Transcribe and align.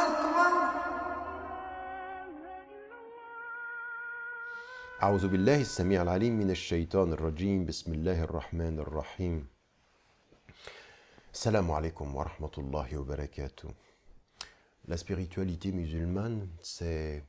أكبر. 0.06 0.54
أعوذ 5.04 5.28
بالله 5.28 5.62
السميع 5.62 6.02
العليم 6.02 6.34
من 6.38 6.50
الشيطان 6.52 7.14
الرجيم. 7.14 7.66
بسم 7.66 7.94
الله 7.94 8.24
الرحمن 8.24 8.80
الرحيم. 8.80 9.57
Salam 11.40 11.70
alaikum 11.70 12.16
wa 12.16 12.24
rahmatullahi 12.24 12.96
wa 12.96 13.04
barakatuh. 13.04 13.70
La 14.88 14.98
spiritualité 14.98 15.72
musulmane, 15.72 16.50
c'est 16.64 17.24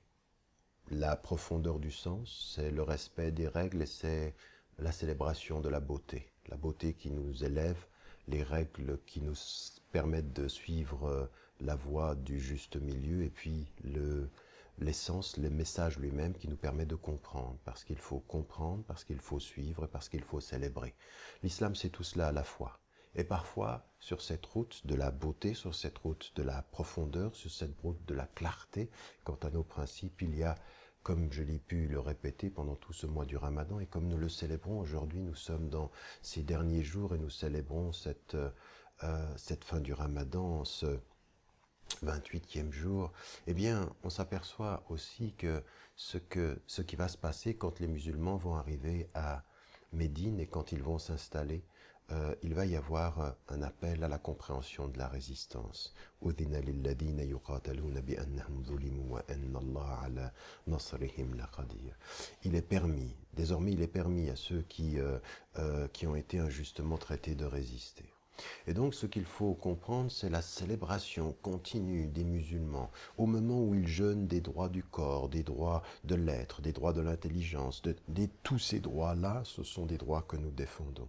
la 0.91 1.15
profondeur 1.15 1.79
du 1.79 1.91
sens, 1.91 2.55
c'est 2.55 2.71
le 2.71 2.83
respect 2.83 3.33
des 3.33 3.49
règles 3.49 3.83
et 3.83 3.87
c'est 3.87 4.35
la 4.79 4.93
célébration 4.93 5.61
de 5.61 5.69
la 5.69 5.81
beauté. 5.81 6.33
La 6.49 6.57
beauté 6.57 6.95
qui 6.95 7.11
nous 7.11 7.45
élève, 7.45 7.77
les 8.29 8.43
règles 8.43 8.99
qui 9.05 9.21
nous 9.21 9.35
permettent 9.93 10.33
de 10.33 10.49
suivre 10.49 11.07
euh, 11.07 11.27
la 11.61 11.77
voie 11.77 12.15
du 12.15 12.41
juste 12.41 12.77
milieu 12.77 13.25
et 13.25 13.31
puis 13.31 13.67
le, 13.85 14.31
l'essence, 14.79 15.37
le 15.37 15.51
message 15.51 15.99
lui-même 15.99 16.33
qui 16.33 16.49
nous 16.49 16.57
permet 16.57 16.87
de 16.87 16.95
comprendre, 16.95 17.59
parce 17.67 17.85
qu'il 17.85 17.99
faut 17.99 18.21
comprendre, 18.21 18.83
parce 18.85 19.05
qu'il 19.05 19.21
faut 19.21 19.39
suivre, 19.39 19.87
parce 19.87 20.09
qu'il 20.09 20.23
faut 20.23 20.41
célébrer. 20.41 20.95
L'islam, 21.43 21.75
c'est 21.75 21.91
tout 21.91 22.05
cela 22.05 22.29
à 22.29 22.33
la 22.33 22.43
fois. 22.43 22.81
Et 23.15 23.25
parfois, 23.25 23.87
sur 24.01 24.23
cette 24.23 24.47
route 24.47 24.87
de 24.87 24.95
la 24.95 25.11
beauté, 25.11 25.55
sur 25.55 25.75
cette 25.75 25.99
route 25.99 26.33
de 26.37 26.43
la 26.43 26.63
profondeur, 26.63 27.35
sur 27.35 27.51
cette 27.51 27.79
route 27.81 28.05
de 28.07 28.15
la 28.15 28.27
clarté, 28.27 28.91
quant 29.25 29.39
à 29.43 29.51
nos 29.51 29.65
principes, 29.65 30.23
il 30.23 30.37
y 30.37 30.45
a, 30.45 30.55
comme 31.03 31.33
je 31.33 31.43
l'ai 31.43 31.59
pu 31.59 31.89
le 31.89 31.99
répéter 31.99 32.51
pendant 32.51 32.77
tout 32.77 32.93
ce 32.93 33.07
mois 33.07 33.25
du 33.25 33.37
ramadan, 33.37 33.81
et 33.81 33.87
comme 33.87 34.09
nous 34.09 34.19
le 34.19 34.29
célébrons 34.29 34.79
aujourd'hui, 34.81 35.21
nous 35.21 35.35
sommes 35.35 35.69
dans 35.69 35.91
ces 36.23 36.43
derniers 36.43 36.85
jours 36.85 37.15
et 37.15 37.19
nous 37.19 37.31
célébrons 37.31 37.93
cette, 37.93 38.37
euh, 39.05 39.37
cette 39.37 39.65
fin 39.65 39.81
du 39.81 39.93
ramadan, 39.93 40.65
ce 40.65 41.01
28e 42.05 42.71
jour, 42.71 43.13
eh 43.47 43.55
bien, 43.55 43.91
on 44.05 44.11
s'aperçoit 44.11 44.85
aussi 44.89 45.35
que 45.35 45.63
ce, 45.97 46.19
que 46.19 46.61
ce 46.67 46.83
qui 46.83 46.97
va 46.97 47.09
se 47.09 47.17
passer 47.17 47.57
quand 47.57 47.81
les 47.81 47.89
musulmans 47.89 48.37
vont 48.37 48.55
arriver 48.57 49.09
à 49.15 49.43
Médine 49.93 50.39
et 50.39 50.47
quand 50.47 50.73
ils 50.73 50.83
vont 50.83 50.99
s'installer, 50.99 51.65
euh, 52.11 52.35
il 52.43 52.55
va 52.55 52.65
y 52.65 52.75
avoir 52.75 53.21
euh, 53.21 53.31
un 53.49 53.61
appel 53.61 54.03
à 54.03 54.09
la 54.09 54.17
compréhension 54.17 54.89
de 54.89 54.97
la 54.97 55.09
résistance. 55.09 55.95
Il 62.45 62.55
est 62.55 62.63
permis, 62.63 63.15
désormais 63.35 63.73
il 63.73 63.83
est 63.83 63.87
permis 63.87 64.31
à 64.31 64.37
ceux 64.37 64.63
qui, 64.63 64.99
euh, 64.99 65.89
qui 65.89 66.07
ont 66.07 66.17
été 66.17 66.39
injustement 66.39 66.97
traités 66.97 67.35
de 67.35 67.45
résister. 67.45 68.07
Et 68.67 68.73
donc 68.73 68.95
ce 68.95 69.05
qu'il 69.07 69.25
faut 69.25 69.53
comprendre, 69.53 70.11
c'est 70.11 70.31
la 70.31 70.43
célébration 70.43 71.37
continue 71.43 72.07
des 72.07 72.25
musulmans 72.25 72.91
au 73.19 73.27
moment 73.27 73.63
où 73.63 73.75
ils 73.75 73.89
jeûnent 73.89 74.27
des 74.27 74.41
droits 74.41 74.69
du 74.71 74.83
corps, 74.83 75.29
des 75.29 75.43
droits 75.43 75.83
de 76.05 76.15
l'être, 76.15 76.63
des 76.63 76.73
droits 76.73 76.93
de 76.95 77.03
l'intelligence, 77.03 77.83
de, 77.83 77.97
tous 78.43 78.59
ces 78.59 78.81
droits-là, 78.81 79.43
ce 79.45 79.63
sont 79.63 79.85
des 79.85 79.99
droits 79.99 80.23
que 80.23 80.37
nous 80.37 80.53
défendons. 80.53 81.09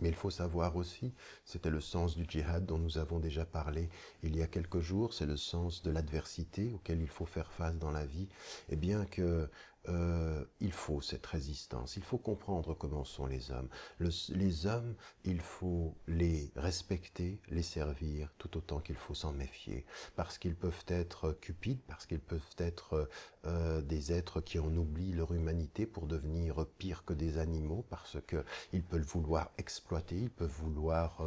Mais 0.00 0.08
il 0.08 0.14
faut 0.14 0.30
savoir 0.30 0.76
aussi, 0.76 1.14
c'était 1.44 1.70
le 1.70 1.80
sens 1.80 2.16
du 2.16 2.26
djihad 2.28 2.66
dont 2.66 2.78
nous 2.78 2.98
avons 2.98 3.18
déjà 3.18 3.46
parlé 3.46 3.88
il 4.22 4.36
y 4.36 4.42
a 4.42 4.46
quelques 4.46 4.80
jours, 4.80 5.14
c'est 5.14 5.26
le 5.26 5.36
sens 5.36 5.82
de 5.82 5.90
l'adversité 5.90 6.72
auquel 6.74 7.00
il 7.00 7.08
faut 7.08 7.24
faire 7.24 7.50
face 7.50 7.78
dans 7.78 7.90
la 7.90 8.04
vie, 8.04 8.28
et 8.68 8.76
bien 8.76 9.06
que 9.06 9.48
euh, 9.88 10.44
il 10.60 10.72
faut 10.72 11.00
cette 11.00 11.26
résistance, 11.26 11.96
il 11.96 12.02
faut 12.02 12.18
comprendre 12.18 12.74
comment 12.74 13.04
sont 13.04 13.26
les 13.26 13.50
hommes. 13.50 13.68
Le- 13.98 14.10
les 14.34 14.66
hommes, 14.66 14.94
il 15.24 15.40
faut 15.40 15.96
les 16.08 16.52
respecter, 16.56 17.40
les 17.48 17.62
servir, 17.62 18.32
tout 18.38 18.56
autant 18.56 18.80
qu'il 18.80 18.96
faut 18.96 19.14
s'en 19.14 19.32
méfier, 19.32 19.84
parce 20.16 20.38
qu'ils 20.38 20.56
peuvent 20.56 20.84
être 20.88 21.32
cupides, 21.40 21.80
parce 21.86 22.06
qu'ils 22.06 22.20
peuvent 22.20 22.54
être 22.58 23.08
euh, 23.46 23.80
des 23.82 24.12
êtres 24.12 24.40
qui 24.40 24.58
en 24.58 24.74
oublient 24.76 25.12
leur 25.12 25.32
humanité 25.32 25.86
pour 25.86 26.06
devenir 26.06 26.66
pire 26.78 27.04
que 27.04 27.14
des 27.14 27.38
animaux, 27.38 27.84
parce 27.90 28.18
que 28.26 28.44
ils 28.72 28.82
peuvent 28.82 29.00
vouloir 29.06 29.50
exploiter, 29.58 30.16
ils 30.18 30.30
peuvent 30.30 30.50
vouloir 30.62 31.20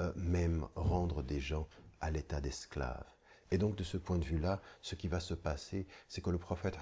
euh, 0.00 0.12
même 0.16 0.66
rendre 0.74 1.22
des 1.22 1.40
gens 1.40 1.66
à 2.00 2.10
l'état 2.10 2.40
d'esclaves. 2.40 3.13
Et 3.50 3.58
donc 3.58 3.76
de 3.76 3.84
ce 3.84 3.96
point 3.96 4.18
de 4.18 4.24
vue-là, 4.24 4.60
ce 4.82 4.94
qui 4.94 5.08
va 5.08 5.20
se 5.20 5.34
passer, 5.34 5.86
c'est 6.08 6.22
que 6.22 6.30
le 6.30 6.38
prophète, 6.38 6.78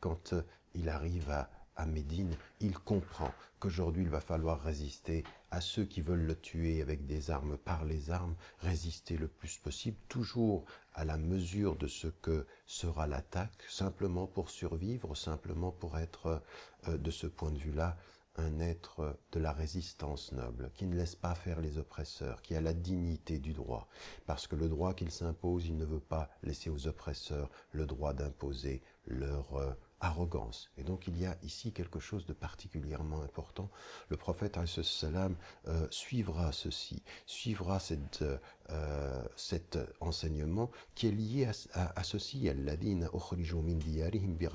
quand 0.00 0.32
euh, 0.32 0.42
il 0.74 0.88
arrive 0.88 1.30
à, 1.30 1.50
Médine, 1.86 2.36
il 2.60 2.78
comprend 2.78 3.32
qu'aujourd'hui 3.58 4.02
il 4.02 4.10
va 4.10 4.20
falloir 4.20 4.60
résister 4.60 5.24
à 5.50 5.62
ceux 5.62 5.86
qui 5.86 6.02
veulent 6.02 6.26
le 6.26 6.38
tuer 6.38 6.82
avec 6.82 7.06
des 7.06 7.30
armes 7.30 7.56
par 7.56 7.86
les 7.86 8.10
armes, 8.10 8.34
résister 8.58 9.16
le 9.16 9.28
plus 9.28 9.56
possible, 9.56 9.96
toujours 10.06 10.66
à 10.92 11.06
la 11.06 11.16
mesure 11.16 11.76
de 11.76 11.86
ce 11.86 12.08
que 12.08 12.46
sera 12.66 13.06
l'attaque, 13.06 13.64
simplement 13.66 14.26
pour 14.26 14.50
survivre, 14.50 15.14
simplement 15.14 15.72
pour 15.72 15.96
être, 15.96 16.42
euh, 16.86 16.98
de 16.98 17.10
ce 17.10 17.26
point 17.26 17.50
de 17.50 17.58
vue-là, 17.58 17.96
un 18.40 18.60
être 18.60 19.18
de 19.32 19.38
la 19.40 19.52
résistance 19.52 20.32
noble, 20.32 20.70
qui 20.74 20.86
ne 20.86 20.96
laisse 20.96 21.14
pas 21.14 21.34
faire 21.34 21.60
les 21.60 21.78
oppresseurs, 21.78 22.42
qui 22.42 22.54
a 22.54 22.60
la 22.60 22.72
dignité 22.72 23.38
du 23.38 23.52
droit, 23.52 23.88
parce 24.26 24.46
que 24.46 24.56
le 24.56 24.68
droit 24.68 24.94
qu'il 24.94 25.10
s'impose, 25.10 25.66
il 25.66 25.76
ne 25.76 25.84
veut 25.84 26.00
pas 26.00 26.30
laisser 26.42 26.70
aux 26.70 26.86
oppresseurs 26.86 27.50
le 27.72 27.86
droit 27.86 28.14
d'imposer 28.14 28.82
leur 29.06 29.54
euh, 29.56 29.72
arrogance. 30.00 30.70
Et 30.76 30.82
donc 30.82 31.06
il 31.06 31.18
y 31.18 31.26
a 31.26 31.36
ici 31.42 31.72
quelque 31.72 32.00
chose 32.00 32.26
de 32.26 32.32
particulièrement 32.32 33.22
important. 33.22 33.70
Le 34.08 34.16
prophète 34.16 34.58
salam 34.66 35.36
euh, 35.68 35.86
suivra 35.90 36.52
ceci, 36.52 37.02
suivra 37.26 37.78
cette, 37.80 38.22
euh, 38.22 38.38
euh, 38.70 39.22
cet 39.36 39.78
enseignement 40.00 40.70
qui 40.94 41.08
est 41.08 41.12
lié 41.12 41.46
à, 41.46 41.52
à, 41.74 42.00
à 42.00 42.04
ceci. 42.04 42.50
min 42.50 43.74
diyarihim 43.76 44.34
bi 44.34 44.46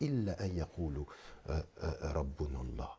illa 0.00 0.36
an 0.40 0.54
yaqulu 0.54 1.00
euh, 1.48 1.62
euh, 1.82 2.12
rabbuna 2.12 2.60
Allah. 2.60 2.98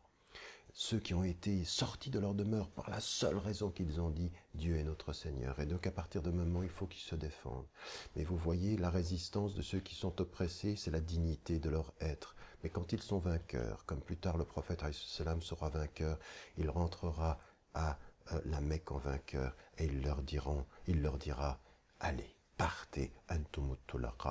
Ceux 0.74 1.00
qui 1.00 1.14
ont 1.14 1.24
été 1.24 1.66
sortis 1.66 2.10
de 2.10 2.20
leur 2.20 2.34
demeure 2.34 2.70
par 2.70 2.90
la 2.90 3.00
seule 3.00 3.38
raison 3.38 3.72
qu'ils 3.72 4.00
ont 4.00 4.10
dit 4.10 4.32
Dieu 4.54 4.78
est 4.78 4.84
notre 4.84 5.14
Seigneur. 5.14 5.60
Et 5.60 5.66
donc 5.66 5.88
à 5.88 5.92
partir 5.92 6.22
de 6.22 6.30
moment, 6.32 6.64
il 6.64 6.70
faut 6.70 6.88
qu'ils 6.88 7.02
se 7.02 7.16
défendent. 7.16 7.68
Mais 8.16 8.24
vous 8.24 8.38
voyez, 8.38 8.78
la 8.78 8.90
résistance 8.90 9.56
de 9.56 9.62
ceux 9.62 9.80
qui 9.80 9.96
sont 9.96 10.22
oppressés, 10.22 10.76
c'est 10.76 10.92
la 10.92 11.02
dignité 11.02 11.60
de 11.60 11.70
leur 11.70 11.94
être. 12.00 12.36
Mais 12.64 12.70
quand 12.70 12.92
ils 12.94 13.02
sont 13.02 13.20
vainqueurs, 13.20 13.86
comme 13.86 14.02
plus 14.02 14.18
tard 14.18 14.38
le 14.38 14.46
prophète 14.46 14.84
sera 14.92 15.70
vainqueur, 15.70 16.20
il 16.58 16.70
rentrera 16.70 17.40
à 17.74 17.98
euh, 18.32 18.42
la 18.46 18.62
Mecque 18.62 18.92
en 18.92 18.98
vainqueur 18.98 19.56
et 19.78 19.86
il 19.86 20.02
leur, 20.02 20.22
diront, 20.22 20.66
il 20.88 21.02
leur 21.02 21.18
dira 21.18 21.60
Allez, 22.00 22.36
partez, 22.58 23.12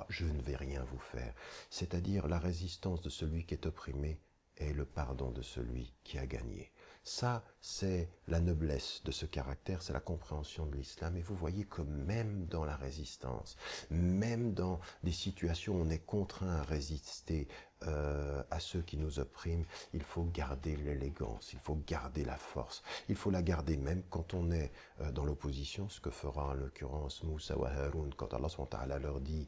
je 0.08 0.24
ne 0.24 0.42
vais 0.42 0.56
rien 0.56 0.84
vous 0.84 0.98
faire. 0.98 1.34
C'est-à-dire 1.70 2.28
la 2.28 2.38
résistance 2.38 3.00
de 3.02 3.10
celui 3.10 3.44
qui 3.44 3.54
est 3.54 3.66
opprimé 3.66 4.18
et 4.58 4.72
le 4.72 4.84
pardon 4.84 5.30
de 5.30 5.42
celui 5.42 5.92
qui 6.04 6.18
a 6.18 6.26
gagné. 6.26 6.72
Ça, 7.04 7.42
c'est 7.60 8.10
la 8.26 8.40
noblesse 8.40 9.00
de 9.04 9.12
ce 9.12 9.24
caractère, 9.24 9.82
c'est 9.82 9.94
la 9.94 10.00
compréhension 10.00 10.66
de 10.66 10.76
l'islam. 10.76 11.16
Et 11.16 11.22
vous 11.22 11.34
voyez 11.34 11.64
que 11.64 11.80
même 11.80 12.44
dans 12.46 12.64
la 12.64 12.76
résistance, 12.76 13.56
même 13.88 14.52
dans 14.52 14.78
des 15.04 15.12
situations 15.12 15.76
où 15.76 15.80
on 15.80 15.90
est 15.90 16.04
contraint 16.04 16.56
à 16.56 16.62
résister 16.64 17.48
euh, 17.84 18.42
à 18.50 18.60
ceux 18.60 18.82
qui 18.82 18.96
nous 18.96 19.20
oppriment, 19.20 19.64
il 19.94 20.02
faut 20.02 20.24
garder 20.24 20.76
l'élégance, 20.76 21.52
il 21.52 21.60
faut 21.60 21.78
garder 21.86 22.24
la 22.24 22.36
force, 22.36 22.82
il 23.08 23.14
faut 23.14 23.30
la 23.30 23.40
garder 23.40 23.76
même 23.76 24.02
quand 24.10 24.34
on 24.34 24.50
est 24.50 24.72
euh, 25.00 25.12
dans 25.12 25.24
l'opposition, 25.24 25.88
ce 25.88 26.00
que 26.00 26.10
fera 26.10 26.48
en 26.48 26.54
l'occurrence 26.54 27.22
Moussa 27.22 27.56
ou 27.56 27.64
Haroun 27.64 28.12
quand 28.14 28.34
Allah 28.34 28.98
leur 28.98 29.20
dit 29.20 29.46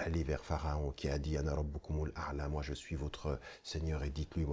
allez 0.00 0.22
vers 0.24 0.44
Pharaon 0.44 0.92
qui 0.92 1.08
a 1.08 1.18
dit 1.18 1.36
a'la, 1.36 2.48
moi 2.48 2.62
je 2.62 2.72
suis 2.72 2.96
votre 2.96 3.38
Seigneur 3.62 4.02
et 4.02 4.10
dites-lui 4.10 4.46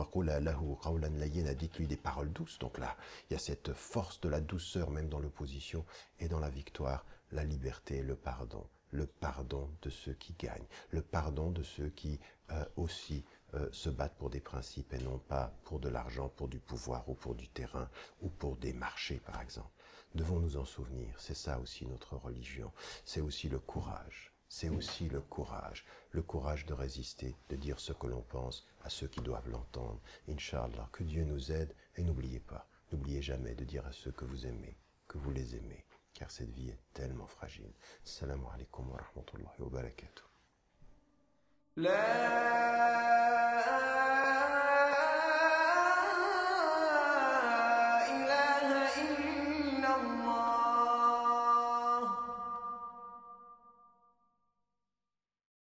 dites-lui 1.55 1.87
des 1.87 1.97
paroles 1.97 2.31
douces. 2.33 2.59
Donc 2.59 2.77
là, 2.77 2.97
il 3.29 3.33
y 3.33 3.35
a 3.35 3.39
cette 3.39 3.73
force 3.73 4.19
de 4.19 4.29
la 4.29 4.41
douceur 4.41 4.91
même 4.91 5.09
dans 5.09 5.19
l'opposition 5.19 5.85
et 6.19 6.27
dans 6.27 6.39
la 6.39 6.49
victoire, 6.49 7.05
la 7.31 7.43
liberté 7.43 8.01
le 8.01 8.15
pardon. 8.15 8.67
Le 8.91 9.05
pardon 9.05 9.69
de 9.81 9.89
ceux 9.89 10.13
qui 10.13 10.33
gagnent, 10.39 10.67
le 10.91 11.01
pardon 11.01 11.51
de 11.51 11.61
ceux 11.61 11.89
qui 11.89 12.21
euh, 12.51 12.63
aussi 12.77 13.25
euh, 13.53 13.67
se 13.73 13.89
battent 13.89 14.15
pour 14.15 14.29
des 14.29 14.39
principes 14.39 14.93
et 14.93 14.99
non 14.99 15.19
pas 15.19 15.53
pour 15.65 15.79
de 15.79 15.89
l'argent, 15.89 16.29
pour 16.29 16.47
du 16.47 16.59
pouvoir 16.59 17.07
ou 17.09 17.13
pour 17.13 17.35
du 17.35 17.49
terrain 17.49 17.89
ou 18.21 18.29
pour 18.29 18.55
des 18.55 18.71
marchés 18.71 19.19
par 19.25 19.41
exemple. 19.41 19.71
Devons 20.15 20.39
nous 20.39 20.55
en 20.55 20.63
souvenir, 20.63 21.13
c'est 21.19 21.35
ça 21.35 21.59
aussi 21.59 21.85
notre 21.85 22.15
religion, 22.15 22.71
c'est 23.03 23.19
aussi 23.19 23.49
le 23.49 23.59
courage 23.59 24.36
c'est 24.49 24.69
aussi 24.69 25.09
le 25.09 25.21
courage, 25.21 25.85
le 26.11 26.21
courage 26.21 26.65
de 26.65 26.73
résister, 26.73 27.35
de 27.49 27.55
dire 27.55 27.79
ce 27.79 27.93
que 27.93 28.07
l'on 28.07 28.21
pense 28.21 28.65
à 28.83 28.89
ceux 28.89 29.07
qui 29.07 29.21
doivent 29.21 29.49
l'entendre. 29.49 29.99
Inch'Allah, 30.29 30.89
que 30.91 31.03
Dieu 31.03 31.23
nous 31.23 31.51
aide 31.51 31.73
et 31.95 32.03
n'oubliez 32.03 32.39
pas, 32.39 32.67
n'oubliez 32.91 33.21
jamais 33.21 33.55
de 33.55 33.65
dire 33.65 33.85
à 33.85 33.91
ceux 33.91 34.11
que 34.11 34.25
vous 34.25 34.45
aimez 34.45 34.77
que 35.07 35.17
vous 35.17 35.31
les 35.31 35.55
aimez, 35.55 35.85
car 36.13 36.29
cette 36.29 36.51
vie 36.51 36.69
est 36.69 36.79
tellement 36.93 37.27
fragile. 37.27 37.71
Salam 38.03 38.45
alaikum 38.53 38.89
wa 38.91 38.97
rahmatullahi 38.97 39.59
wa 39.59 39.69
barakatuh. 39.69 40.23